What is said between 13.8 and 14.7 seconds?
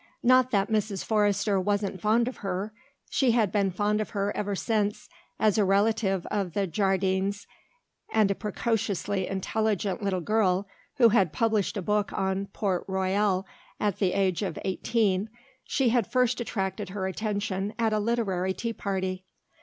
the age of